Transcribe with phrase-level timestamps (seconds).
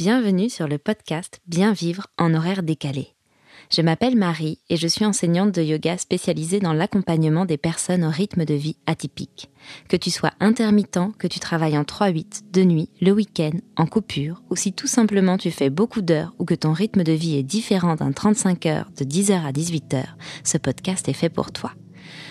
[0.00, 3.08] Bienvenue sur le podcast Bien vivre en horaire décalé.
[3.70, 8.08] Je m'appelle Marie et je suis enseignante de yoga spécialisée dans l'accompagnement des personnes au
[8.08, 9.50] rythme de vie atypique.
[9.90, 14.42] Que tu sois intermittent, que tu travailles en 3-8, de nuit, le week-end, en coupure,
[14.48, 17.42] ou si tout simplement tu fais beaucoup d'heures ou que ton rythme de vie est
[17.42, 20.02] différent d'un 35 heures de 10h à 18h,
[20.44, 21.74] ce podcast est fait pour toi.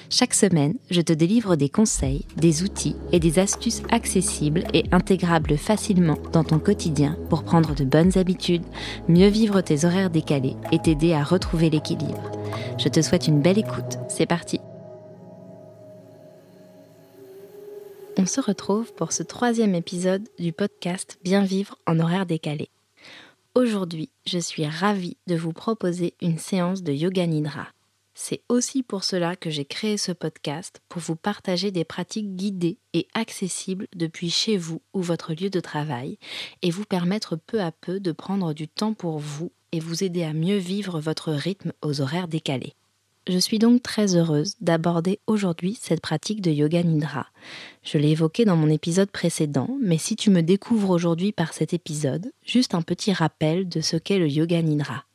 [0.10, 5.58] Chaque semaine, je te délivre des conseils, des outils et des astuces accessibles et intégrables
[5.58, 8.66] facilement dans ton quotidien pour prendre de bonnes habitudes,
[9.08, 12.32] mieux vivre tes horaires décalés et t'aider à retrouver l'équilibre.
[12.78, 13.98] Je te souhaite une belle écoute.
[14.08, 14.60] C'est parti.
[18.18, 22.70] On se retrouve pour ce troisième épisode du podcast Bien vivre en horaire décalé.
[23.56, 27.68] Aujourd'hui, je suis ravie de vous proposer une séance de yoga nidra
[28.22, 32.78] c'est aussi pour cela que j'ai créé ce podcast, pour vous partager des pratiques guidées
[32.94, 36.18] et accessibles depuis chez vous ou votre lieu de travail,
[36.62, 40.24] et vous permettre peu à peu de prendre du temps pour vous et vous aider
[40.24, 42.74] à mieux vivre votre rythme aux horaires décalés.
[43.26, 47.28] Je suis donc très heureuse d'aborder aujourd'hui cette pratique de yoga nidra.
[47.84, 51.74] Je l'ai évoqué dans mon épisode précédent, mais si tu me découvres aujourd'hui par cet
[51.74, 55.06] épisode, juste un petit rappel de ce qu'est le yoga nidra.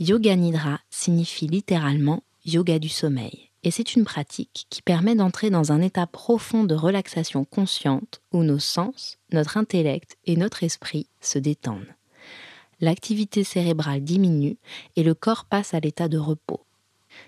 [0.00, 5.70] Yoga Nidra signifie littéralement yoga du sommeil et c'est une pratique qui permet d'entrer dans
[5.70, 11.38] un état profond de relaxation consciente où nos sens, notre intellect et notre esprit se
[11.38, 11.94] détendent.
[12.80, 14.56] L'activité cérébrale diminue
[14.96, 16.60] et le corps passe à l'état de repos.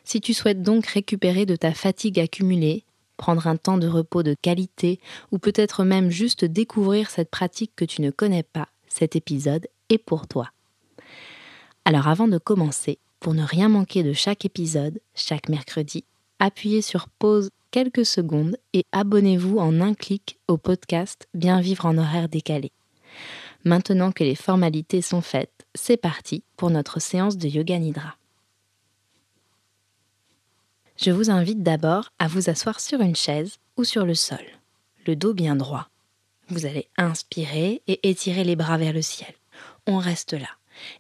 [0.03, 2.83] Si tu souhaites donc récupérer de ta fatigue accumulée,
[3.17, 4.98] prendre un temps de repos de qualité
[5.31, 9.98] ou peut-être même juste découvrir cette pratique que tu ne connais pas, cet épisode est
[9.98, 10.50] pour toi.
[11.87, 16.03] Alors avant de commencer, pour ne rien manquer de chaque épisode, chaque mercredi,
[16.41, 21.97] appuyez sur pause quelques secondes et abonnez-vous en un clic au podcast Bien vivre en
[21.97, 22.72] horaire décalé.
[23.62, 28.16] Maintenant que les formalités sont faites, c'est parti pour notre séance de yoga nidra.
[30.97, 34.44] Je vous invite d'abord à vous asseoir sur une chaise ou sur le sol,
[35.06, 35.89] le dos bien droit.
[36.49, 39.34] Vous allez inspirer et étirer les bras vers le ciel.
[39.87, 40.49] On reste là.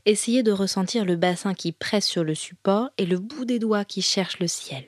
[0.04, 3.84] Essayez de ressentir le bassin qui presse sur le support et le bout des doigts
[3.84, 4.84] qui cherche le ciel.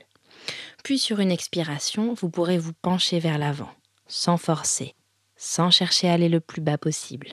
[0.84, 3.70] Puis sur une expiration, vous pourrez vous pencher vers l'avant,
[4.06, 4.94] sans forcer,
[5.36, 7.28] sans chercher à aller le plus bas possible.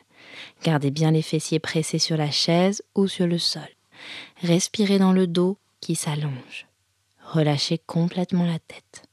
[0.63, 3.67] Gardez bien les fessiers pressés sur la chaise ou sur le sol.
[4.41, 6.67] Respirez dans le dos qui s'allonge.
[7.23, 9.03] Relâchez complètement la tête.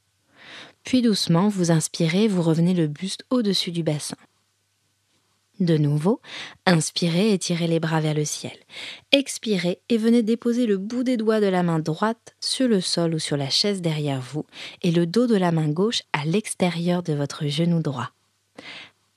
[0.83, 4.17] Puis doucement, vous inspirez, vous revenez le buste au-dessus du bassin.
[5.59, 6.19] De nouveau,
[6.65, 8.57] inspirez et tirez les bras vers le ciel.
[9.11, 13.13] Expirez et venez déposer le bout des doigts de la main droite sur le sol
[13.13, 14.45] ou sur la chaise derrière vous
[14.81, 18.09] et le dos de la main gauche à l'extérieur de votre genou droit.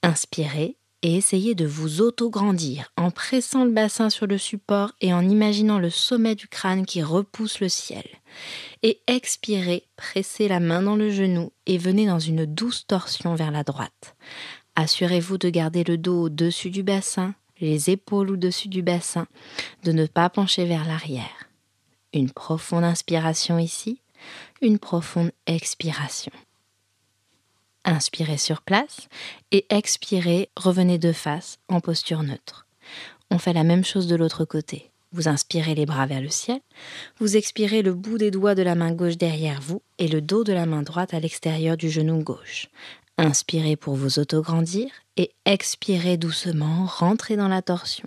[0.02, 5.28] Inspirez et essayez de vous auto-grandir en pressant le bassin sur le support et en
[5.28, 8.04] imaginant le sommet du crâne qui repousse le ciel.
[8.82, 13.50] Et expirez, pressez la main dans le genou et venez dans une douce torsion vers
[13.50, 14.16] la droite.
[14.76, 19.26] Assurez-vous de garder le dos au-dessus du bassin, les épaules au-dessus du bassin,
[19.84, 21.48] de ne pas pencher vers l'arrière.
[22.12, 24.00] Une profonde inspiration ici,
[24.60, 26.32] une profonde expiration.
[27.86, 29.08] Inspirez sur place
[29.50, 32.66] et expirez, revenez de face en posture neutre.
[33.30, 34.90] On fait la même chose de l'autre côté.
[35.12, 36.60] Vous inspirez les bras vers le ciel,
[37.18, 40.44] vous expirez le bout des doigts de la main gauche derrière vous et le dos
[40.44, 42.68] de la main droite à l'extérieur du genou gauche.
[43.18, 48.06] Inspirez pour vous autograndir et expirez doucement, rentrez dans la torsion.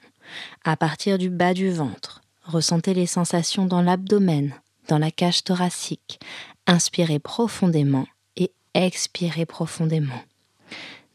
[0.63, 4.53] À partir du bas du ventre, ressentez les sensations dans l'abdomen,
[4.87, 6.19] dans la cage thoracique.
[6.67, 10.21] Inspirez profondément et expirez profondément.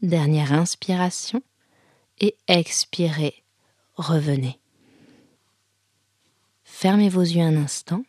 [0.03, 1.41] Dernière inspiration
[2.21, 3.45] et expirez,
[3.95, 4.59] revenez.
[6.65, 8.03] Fermez vos yeux un instant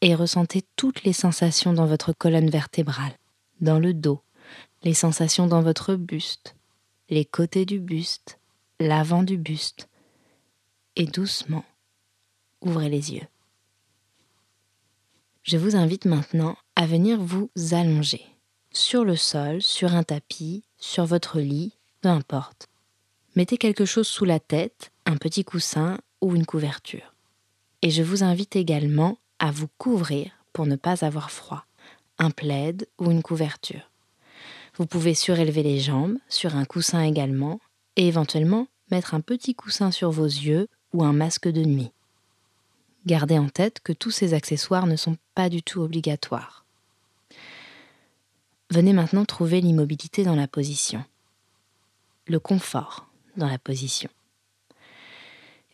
[0.00, 3.16] et ressentez toutes les sensations dans votre colonne vertébrale,
[3.60, 4.22] dans le dos,
[4.82, 6.56] les sensations dans votre buste,
[7.08, 8.38] les côtés du buste,
[8.80, 9.88] l'avant du buste,
[10.96, 11.64] et doucement,
[12.60, 13.26] ouvrez les yeux.
[15.42, 18.24] Je vous invite maintenant à venir vous allonger
[18.72, 22.68] sur le sol, sur un tapis, sur votre lit, peu importe.
[23.34, 27.14] Mettez quelque chose sous la tête, un petit coussin ou une couverture.
[27.82, 31.64] Et je vous invite également à vous couvrir pour ne pas avoir froid,
[32.18, 33.91] un plaid ou une couverture.
[34.76, 37.60] Vous pouvez surélever les jambes, sur un coussin également,
[37.96, 41.90] et éventuellement mettre un petit coussin sur vos yeux ou un masque de nuit.
[43.04, 46.64] Gardez en tête que tous ces accessoires ne sont pas du tout obligatoires.
[48.70, 51.04] Venez maintenant trouver l'immobilité dans la position,
[52.26, 54.08] le confort dans la position.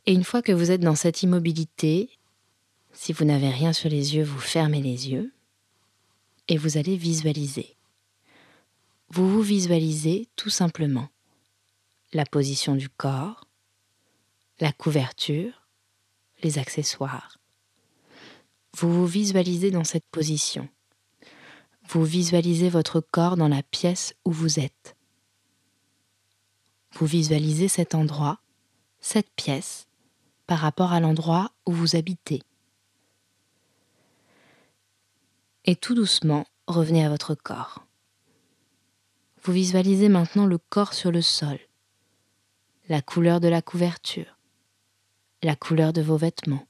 [0.06, 2.09] Et une fois que vous êtes dans cette immobilité,
[2.93, 5.33] si vous n'avez rien sur les yeux, vous fermez les yeux
[6.49, 7.78] et vous allez visualiser.
[9.10, 11.08] Vous vous visualisez tout simplement
[12.12, 13.46] la position du corps,
[14.60, 15.66] la couverture,
[16.43, 17.38] les accessoires.
[18.76, 20.69] Vous vous visualisez dans cette position.
[21.88, 24.94] Vous visualisez votre corps dans la pièce où vous êtes.
[26.93, 28.40] Vous visualisez cet endroit,
[29.00, 29.88] cette pièce,
[30.46, 32.43] par rapport à l'endroit où vous habitez.
[35.64, 37.88] Et tout doucement, revenez à votre corps.
[39.49, 41.59] Vous visualisez maintenant le corps sur le sol,
[42.91, 44.37] la couleur de la couverture,
[45.43, 46.67] la couleur de vos vêtements.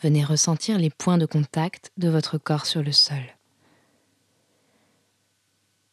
[0.00, 3.36] Venez ressentir les points de contact de votre corps sur le sol.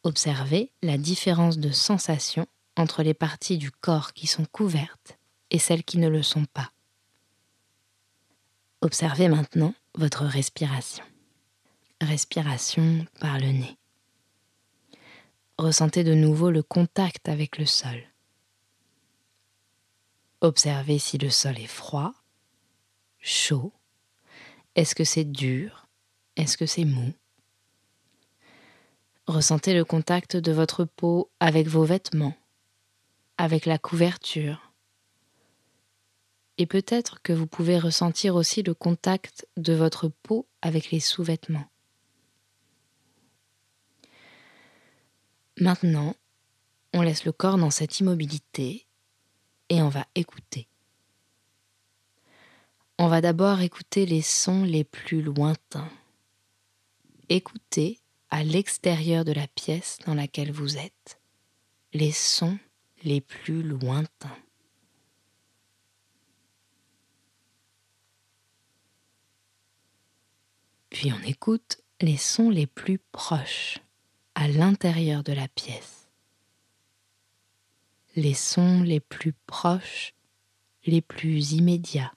[0.04, 2.46] Observez la différence de sensation
[2.76, 5.18] entre les parties du corps qui sont couvertes
[5.50, 6.70] et celles qui ne le sont pas.
[8.80, 11.02] Observez maintenant votre respiration.
[12.00, 13.77] Respiration par le nez.
[15.58, 18.00] Ressentez de nouveau le contact avec le sol.
[20.40, 22.14] Observez si le sol est froid,
[23.18, 23.72] chaud.
[24.76, 25.88] Est-ce que c'est dur
[26.36, 27.12] Est-ce que c'est mou
[29.26, 32.36] Ressentez le contact de votre peau avec vos vêtements,
[33.36, 34.72] avec la couverture.
[36.56, 41.68] Et peut-être que vous pouvez ressentir aussi le contact de votre peau avec les sous-vêtements.
[45.60, 46.14] Maintenant,
[46.92, 48.86] on laisse le corps dans cette immobilité
[49.68, 50.68] et on va écouter.
[52.96, 55.90] On va d'abord écouter les sons les plus lointains.
[57.28, 57.98] Écoutez
[58.30, 61.18] à l'extérieur de la pièce dans laquelle vous êtes
[61.92, 62.58] les sons
[63.02, 64.38] les plus lointains.
[70.90, 73.78] Puis on écoute les sons les plus proches
[74.40, 76.08] à l'intérieur de la pièce.
[78.14, 80.14] Les sons les plus proches,
[80.86, 82.12] les plus immédiats.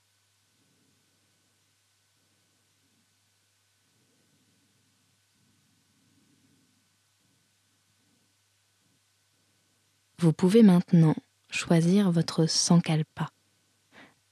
[10.20, 11.16] Vous pouvez maintenant
[11.50, 13.32] choisir votre sankalpa.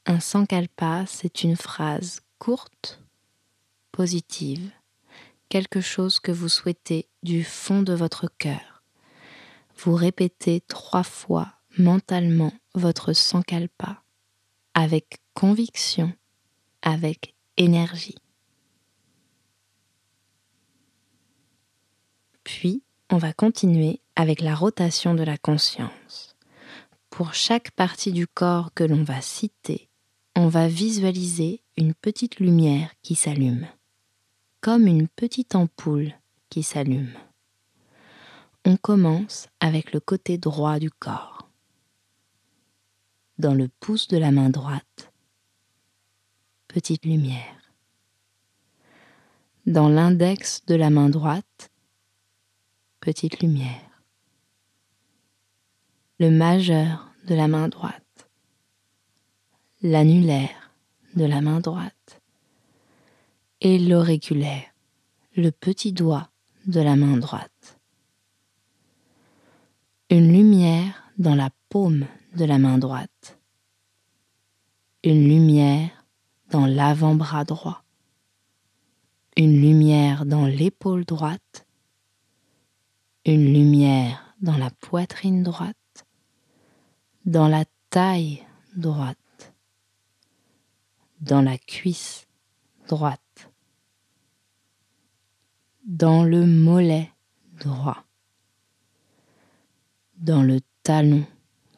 [0.05, 3.01] Un sankalpa, c'est une phrase courte,
[3.91, 4.69] positive,
[5.49, 8.83] quelque chose que vous souhaitez du fond de votre cœur.
[9.77, 14.03] Vous répétez trois fois mentalement votre sankalpa
[14.73, 16.13] avec conviction,
[16.81, 18.17] avec énergie.
[22.43, 26.35] Puis, on va continuer avec la rotation de la conscience.
[27.09, 29.89] Pour chaque partie du corps que l'on va citer,
[30.35, 33.67] on va visualiser une petite lumière qui s'allume
[34.61, 36.13] comme une petite ampoule
[36.49, 37.13] qui s'allume.
[38.65, 41.49] On commence avec le côté droit du corps.
[43.37, 45.13] Dans le pouce de la main droite,
[46.67, 47.55] petite lumière.
[49.65, 51.71] Dans l'index de la main droite,
[52.99, 54.03] petite lumière.
[56.19, 58.29] Le majeur de la main droite.
[59.81, 60.71] L'annulaire
[61.15, 62.21] de la main droite
[63.61, 64.73] et l'auriculaire,
[65.35, 66.29] le petit doigt
[66.69, 67.79] de la main droite.
[70.11, 73.39] Une lumière dans la paume de la main droite.
[75.03, 76.05] Une lumière
[76.51, 77.83] dans l'avant-bras droit.
[79.35, 81.65] Une lumière dans l'épaule droite.
[83.25, 86.05] Une lumière dans la poitrine droite.
[87.25, 88.45] Dans la taille
[88.75, 89.55] droite.
[91.19, 92.27] Dans la cuisse
[92.87, 93.28] droite
[95.99, 97.11] dans le mollet
[97.59, 98.05] droit,
[100.15, 101.25] dans le talon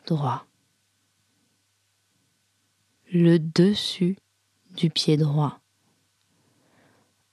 [0.06, 0.46] droit,
[3.12, 4.16] le dessus
[4.76, 5.60] du pied droit,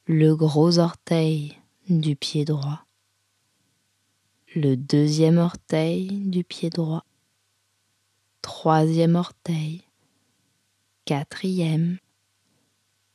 [0.06, 1.58] le gros orteil
[1.90, 2.86] du pied droit,
[4.54, 7.04] le deuxième orteil du pied droit,
[8.40, 9.82] troisième orteil,
[11.04, 11.98] quatrième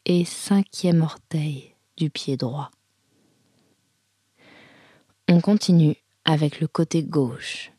[0.06, 2.70] et cinquième orteil du pied droit.
[5.36, 7.72] On continue avec le côté gauche.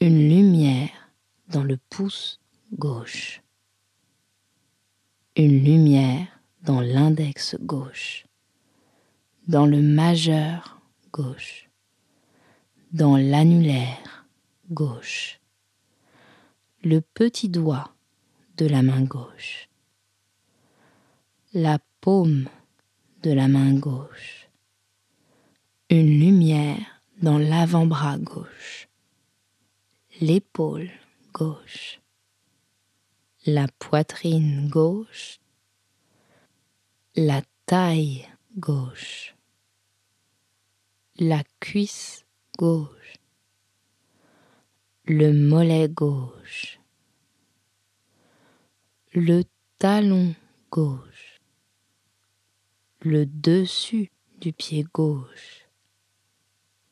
[0.00, 1.12] Une lumière
[1.46, 2.40] dans le pouce
[2.72, 3.40] gauche.
[5.36, 6.26] Une lumière
[6.62, 8.26] dans l'index gauche.
[9.46, 10.80] Dans le majeur
[11.12, 11.70] gauche.
[12.90, 14.26] Dans l'annulaire
[14.72, 15.38] gauche.
[16.82, 17.94] le petit doigt
[18.56, 19.68] de la main gauche,
[21.54, 22.48] la paume
[23.22, 24.49] de la main gauche,
[25.90, 28.88] une lumière dans l'avant-bras gauche,
[30.20, 30.88] l'épaule
[31.34, 32.00] gauche,
[33.44, 35.40] la poitrine gauche,
[37.16, 38.24] la taille
[38.56, 39.34] gauche,
[41.18, 42.24] la cuisse
[42.56, 43.14] gauche,
[45.06, 46.78] le mollet gauche,
[49.12, 49.42] le
[49.78, 50.36] talon
[50.70, 51.40] gauche,
[53.00, 55.59] le dessus du pied gauche,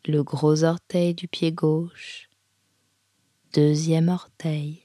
[0.06, 2.28] le gros orteil du pied gauche,
[3.52, 4.82] deuxième orteil,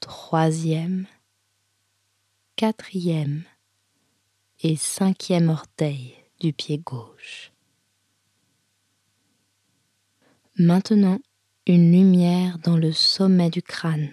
[0.00, 1.06] troisième,
[2.56, 3.44] quatrième.
[4.66, 7.52] Et cinquième orteil du pied gauche.
[10.56, 11.18] Maintenant,
[11.66, 14.10] une lumière dans le sommet du crâne,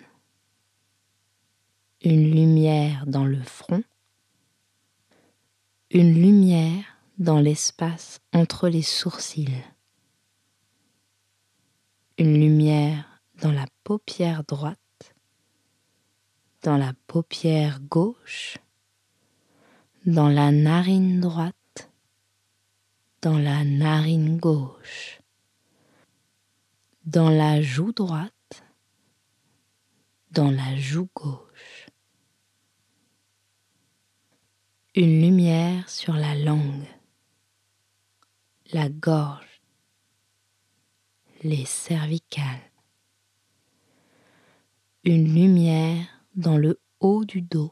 [2.02, 3.84] une lumière dans le front,
[5.90, 9.64] une lumière dans l'espace entre les sourcils,
[12.18, 15.14] une lumière dans la paupière droite,
[16.64, 18.58] dans la paupière gauche,
[20.08, 21.92] dans la narine droite,
[23.22, 25.22] dans la narine gauche,
[27.06, 28.64] dans la joue droite,
[30.32, 31.86] dans la joue gauche.
[34.96, 36.88] Une lumière sur la langue,
[38.74, 39.62] la gorge,
[41.44, 42.72] les cervicales.
[45.04, 47.72] Une lumière dans le haut du dos,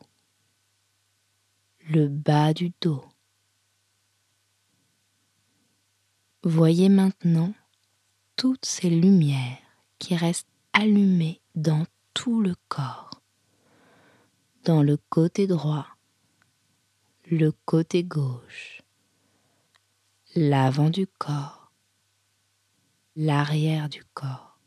[1.87, 3.05] le bas du dos.
[6.43, 7.53] Voyez maintenant
[8.35, 9.57] toutes ces lumières
[9.99, 13.21] qui restent allumées dans tout le corps,
[14.65, 15.87] dans le côté droit,
[17.29, 18.78] le côté gauche,
[20.41, 21.73] l'avant du corps,
[23.17, 24.57] l'arrière du corps.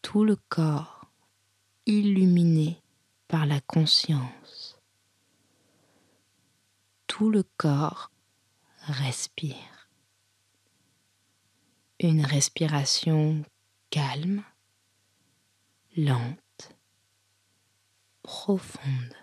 [0.00, 1.12] Tout le corps
[1.84, 2.80] illuminé
[3.28, 4.80] par la conscience.
[7.06, 8.10] Tout le corps
[8.86, 9.90] respire
[12.00, 13.44] une respiration
[13.90, 14.42] calme,
[15.94, 16.74] lente,
[18.22, 19.14] profonde.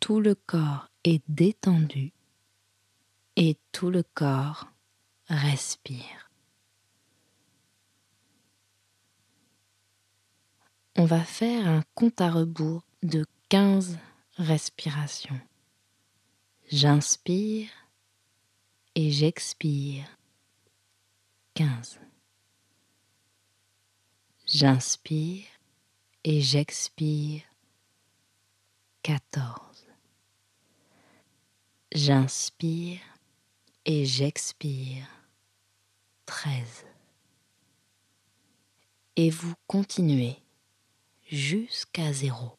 [0.00, 2.12] Tout le corps est détendu
[3.36, 4.68] et tout le corps
[5.28, 6.30] respire.
[10.96, 13.98] On va faire un compte à rebours de 15
[14.36, 15.40] respirations.
[16.70, 17.70] J'inspire
[18.94, 20.04] et j'expire
[21.54, 22.00] 15.
[24.46, 25.46] J'inspire
[26.24, 27.42] et j'expire
[29.02, 29.67] 14.
[31.94, 33.00] J'inspire
[33.86, 35.06] et j'expire
[36.26, 36.84] 13.
[39.16, 40.36] Et vous continuez
[41.28, 42.58] jusqu'à zéro.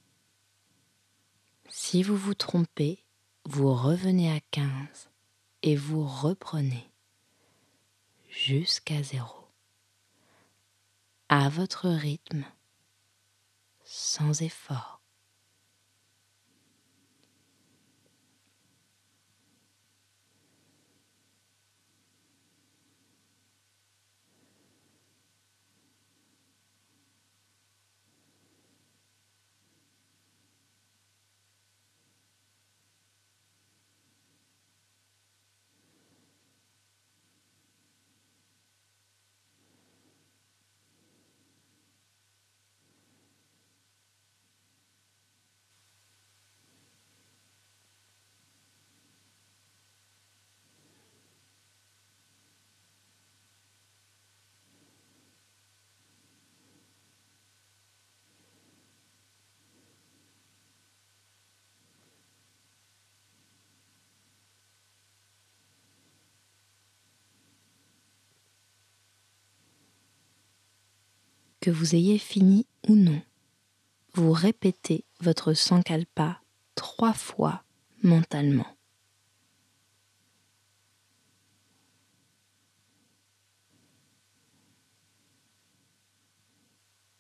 [1.70, 3.06] Si vous vous trompez,
[3.46, 5.12] vous revenez à 15
[5.62, 6.90] et vous reprenez
[8.32, 9.48] jusqu'à zéro,
[11.30, 12.46] à votre rythme,
[13.84, 14.99] sans effort.
[71.60, 73.22] Que vous ayez fini ou non,
[74.13, 76.42] vous répétez votre sankalpa
[76.75, 77.63] trois fois
[78.04, 78.68] mentalement.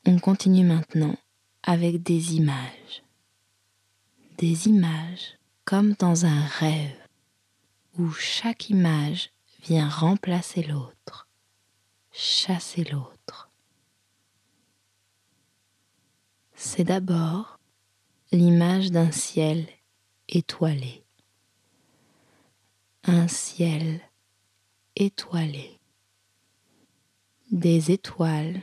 [0.05, 1.15] On continue maintenant
[1.61, 3.03] avec des images.
[4.37, 6.97] Des images comme dans un rêve
[7.97, 9.31] où chaque image
[9.61, 11.29] vient remplacer l'autre
[12.11, 13.48] chasser l'autre.
[16.61, 17.57] C'est d'abord
[18.33, 19.65] l'image d'un ciel
[20.27, 21.05] étoilé.
[23.05, 24.01] Un ciel
[24.97, 25.79] étoilé.
[27.49, 28.59] Des étoiles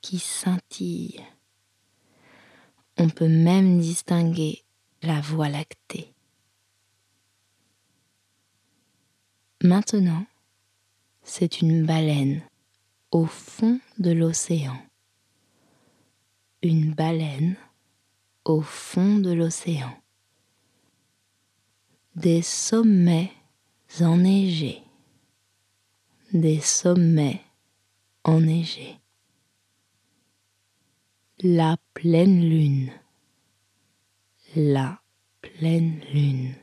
[0.00, 1.20] qui scintillent.
[2.96, 4.64] On peut même distinguer
[5.02, 6.14] la voie lactée.
[9.62, 10.24] Maintenant,
[11.22, 12.40] c'est une baleine
[13.10, 14.78] au fond de l'océan.
[16.64, 17.54] Une baleine
[18.44, 19.96] au fond de l'océan.
[22.16, 23.30] Des sommets
[24.00, 24.82] enneigés.
[26.32, 27.42] Des sommets
[28.24, 28.98] enneigés.
[31.40, 32.90] La pleine lune.
[34.56, 35.00] La
[35.40, 36.54] pleine lune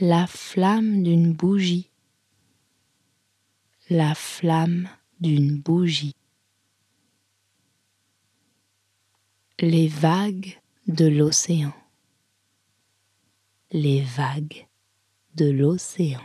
[0.00, 1.90] la flamme d'une bougie,
[3.90, 4.88] la flamme
[5.20, 6.14] d'une bougie,
[9.62, 11.74] les vagues de l'océan,
[13.72, 14.66] les vagues
[15.34, 16.22] de l'océan,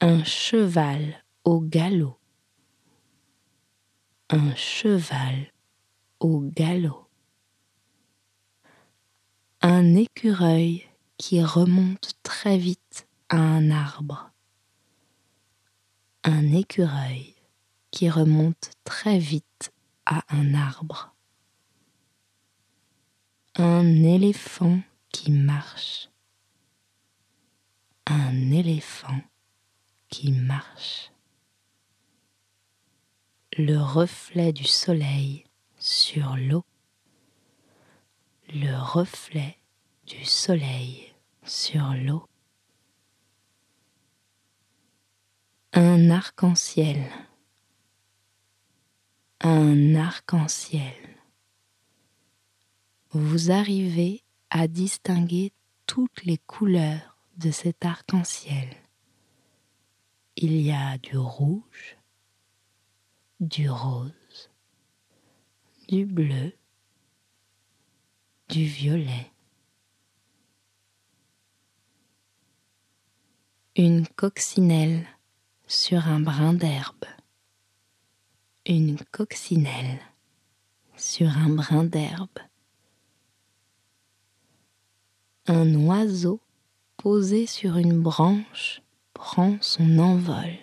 [0.00, 2.18] un cheval au galop,
[4.30, 5.52] un cheval
[6.18, 7.06] au galop,
[9.62, 14.32] un écureuil qui remonte très vite à un arbre.
[16.24, 17.36] Un écureuil
[17.92, 19.72] qui remonte très vite
[20.04, 21.14] à un arbre.
[23.60, 24.78] Un éléphant
[25.10, 26.10] qui marche.
[28.06, 29.20] Un éléphant
[30.08, 31.10] qui marche.
[33.56, 35.42] Le reflet du soleil
[35.76, 36.64] sur l'eau.
[38.50, 39.58] Le reflet
[40.06, 42.28] du soleil sur l'eau.
[45.72, 47.10] Un arc-en-ciel.
[49.40, 51.07] Un arc-en-ciel.
[53.10, 55.52] Vous arrivez à distinguer
[55.86, 58.68] toutes les couleurs de cet arc-en-ciel.
[60.36, 61.96] Il y a du rouge,
[63.40, 64.50] du rose,
[65.88, 66.52] du bleu,
[68.50, 69.32] du violet.
[73.74, 75.06] Une coccinelle
[75.66, 77.06] sur un brin d'herbe.
[78.66, 79.98] Une coccinelle
[80.94, 82.38] sur un brin d'herbe.
[85.50, 86.42] Un oiseau
[86.98, 88.82] posé sur une branche
[89.14, 90.58] prend son envol.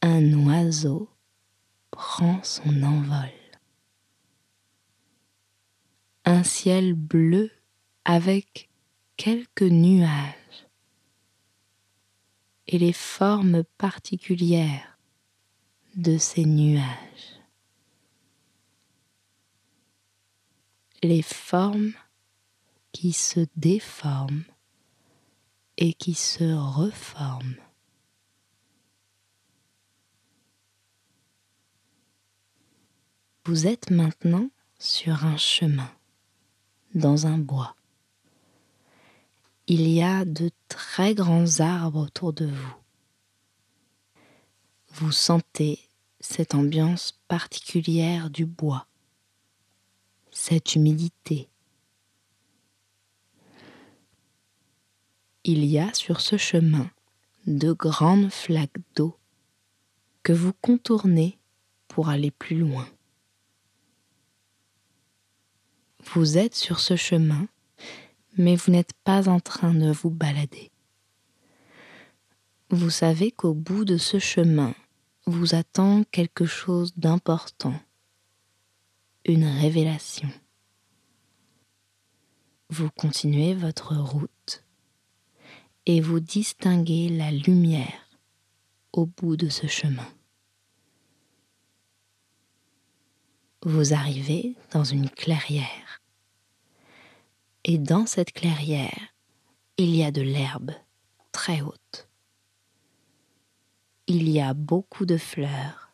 [0.00, 1.10] Un oiseau
[1.90, 3.34] prend son envol.
[6.24, 7.50] Un ciel bleu
[8.06, 8.70] avec
[9.18, 10.66] quelques nuages
[12.66, 14.98] et les formes particulières
[15.96, 17.42] de ces nuages.
[21.02, 21.92] Les formes
[22.94, 24.44] qui se déforment
[25.76, 27.56] et qui se reforment.
[33.44, 35.92] Vous êtes maintenant sur un chemin,
[36.94, 37.76] dans un bois
[39.66, 42.74] il y a de très grands arbres autour de vous.
[44.92, 45.80] Vous sentez
[46.20, 48.86] cette ambiance particulière du bois,
[50.30, 51.48] cette humidité.
[55.44, 56.90] Il y a sur ce chemin
[57.46, 59.16] de grandes flaques d'eau
[60.22, 61.38] que vous contournez
[61.86, 62.88] pour aller plus loin.
[66.14, 67.46] Vous êtes sur ce chemin
[68.36, 70.70] mais vous n'êtes pas en train de vous balader.
[72.70, 74.74] Vous savez qu'au bout de ce chemin
[75.26, 77.78] vous attend quelque chose d'important,
[79.24, 80.28] une révélation.
[82.70, 84.63] Vous continuez votre route
[85.86, 88.18] et vous distinguez la lumière
[88.92, 90.08] au bout de ce chemin.
[93.62, 96.00] Vous arrivez dans une clairière
[97.64, 99.14] et dans cette clairière,
[99.78, 100.72] il y a de l'herbe
[101.32, 102.08] très haute.
[104.06, 105.90] Il y a beaucoup de fleurs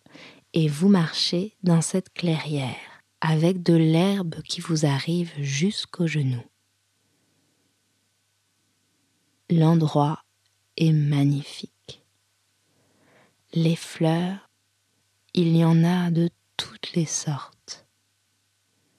[0.52, 2.74] et vous marchez dans cette clairière
[3.20, 6.49] avec de l'herbe qui vous arrive jusqu'aux genoux.
[9.52, 10.22] L'endroit
[10.76, 12.04] est magnifique.
[13.52, 14.48] Les fleurs,
[15.34, 17.84] il y en a de toutes les sortes.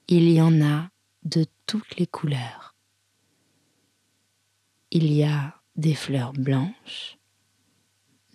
[0.08, 0.90] Il y en a
[1.22, 2.74] de toutes les couleurs.
[4.90, 7.16] Il y a des fleurs blanches,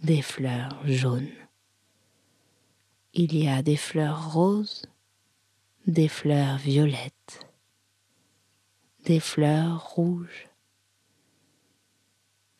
[0.01, 1.29] des fleurs jaunes.
[3.13, 4.87] Il y a des fleurs roses,
[5.85, 7.47] des fleurs violettes,
[9.05, 10.46] des fleurs rouges.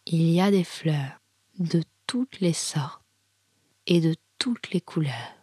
[0.10, 1.20] Il y a des fleurs
[1.60, 3.04] de toutes les sortes
[3.88, 5.36] et de toutes les couleurs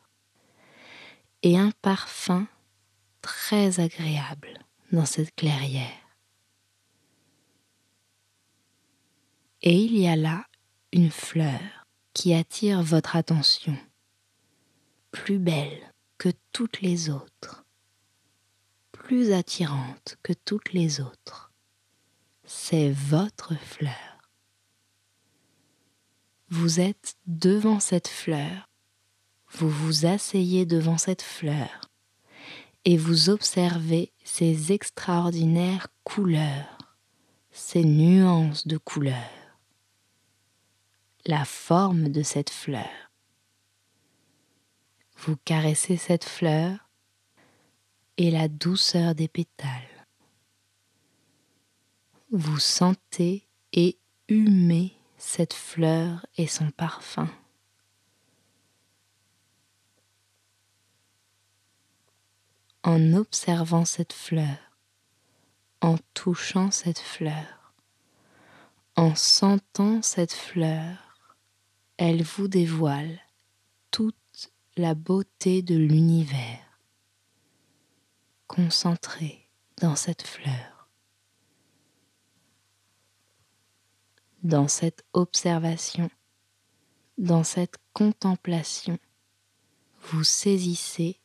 [1.42, 2.48] et un parfum
[3.20, 4.58] très agréable
[4.90, 6.16] dans cette clairière.
[9.60, 10.46] Et il y a là
[10.92, 11.60] une fleur
[12.14, 13.76] qui attire votre attention,
[15.10, 17.66] plus belle que toutes les autres,
[18.92, 21.52] plus attirante que toutes les autres.
[22.44, 24.13] C'est votre fleur.
[26.56, 28.68] Vous êtes devant cette fleur
[29.54, 31.90] vous vous asseyez devant cette fleur
[32.84, 36.78] et vous observez ces extraordinaires couleurs,
[37.50, 39.58] ces nuances de couleurs,
[41.24, 43.10] la forme de cette fleur.
[45.18, 46.88] Vous caressez cette fleur
[48.16, 50.06] et la douceur des pétales.
[52.30, 57.28] Vous sentez et humez cette fleur et son parfum.
[62.86, 64.58] en observant cette fleur,
[65.80, 67.72] en touchant cette fleur,
[68.94, 71.16] en sentant cette fleur,
[71.96, 73.18] elle vous dévoile
[73.90, 76.78] toute la beauté de l'univers,
[78.48, 79.48] concentrée
[79.80, 80.73] dans cette fleur.
[84.44, 86.10] Dans cette observation,
[87.16, 88.98] dans cette contemplation,
[90.02, 91.18] vous saisissez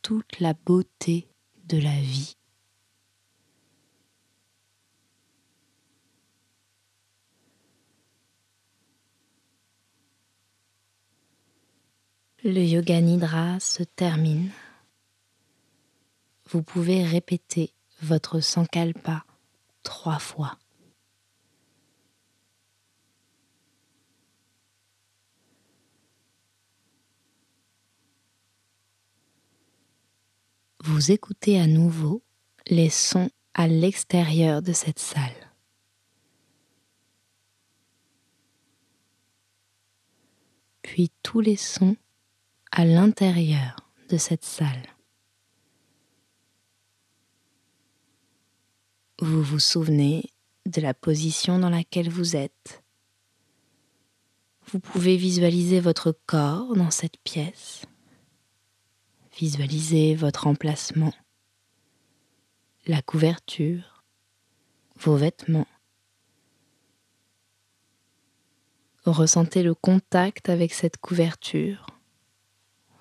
[0.00, 1.28] toute la beauté
[1.66, 2.38] de la vie.
[12.42, 14.50] Le yoga nidra se termine.
[16.48, 19.24] Vous pouvez répéter votre sankalpa
[19.82, 20.56] trois fois.
[31.02, 32.22] Vous écoutez à nouveau
[32.68, 35.52] les sons à l'extérieur de cette salle.
[40.82, 41.96] Puis tous les sons
[42.70, 43.74] à l'intérieur
[44.10, 44.86] de cette salle.
[49.20, 50.30] Vous vous souvenez
[50.66, 52.84] de la position dans laquelle vous êtes?
[54.68, 57.86] Vous pouvez visualiser votre corps dans cette pièce.
[59.38, 61.14] Visualisez votre emplacement,
[62.86, 64.04] la couverture,
[64.96, 65.66] vos vêtements.
[69.04, 71.86] Ressentez le contact avec cette couverture.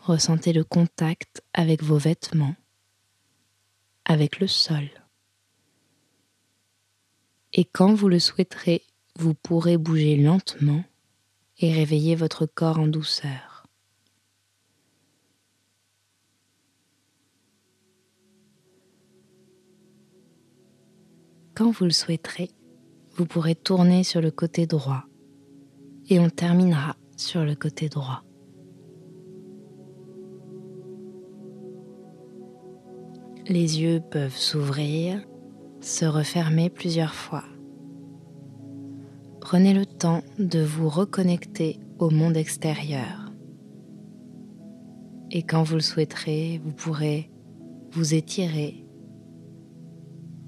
[0.03, 2.55] Ressentez le contact avec vos vêtements,
[4.05, 4.89] avec le sol.
[7.53, 8.83] Et quand vous le souhaiterez,
[9.19, 10.83] vous pourrez bouger lentement
[11.59, 13.50] et réveiller votre corps en douceur.
[21.53, 22.49] Quand vous le souhaiterez,
[23.15, 25.03] vous pourrez tourner sur le côté droit
[26.09, 28.23] et on terminera sur le côté droit.
[33.47, 35.21] Les yeux peuvent s'ouvrir,
[35.81, 37.43] se refermer plusieurs fois.
[39.41, 43.31] Prenez le temps de vous reconnecter au monde extérieur.
[45.31, 47.29] Et quand vous le souhaiterez, vous pourrez
[47.91, 48.85] vous étirer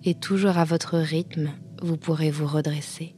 [0.05, 1.49] et toujours à votre rythme,
[1.81, 3.15] vous pourrez vous redresser.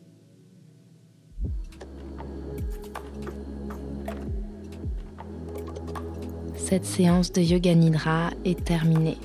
[6.55, 9.17] Cette séance de Yoga Nidra est terminée.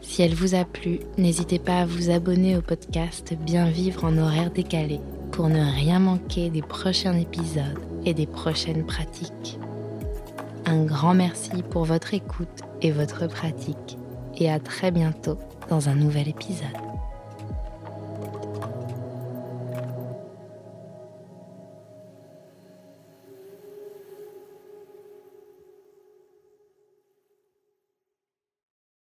[0.00, 4.16] Si elle vous a plu, n'hésitez pas à vous abonner au podcast Bien vivre en
[4.16, 5.00] horaire décalé
[5.32, 9.58] pour ne rien manquer des prochains épisodes et des prochaines pratiques.
[10.64, 13.98] Un grand merci pour votre écoute et votre pratique
[14.38, 15.38] et à très bientôt
[15.68, 16.97] dans un nouvel épisode.